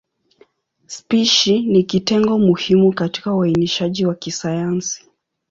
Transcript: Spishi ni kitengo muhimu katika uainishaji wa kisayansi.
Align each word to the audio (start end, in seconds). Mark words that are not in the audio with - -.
Spishi 0.85 1.59
ni 1.59 1.83
kitengo 1.83 2.39
muhimu 2.39 2.93
katika 2.93 3.33
uainishaji 3.35 4.05
wa 4.05 4.15
kisayansi. 4.15 5.07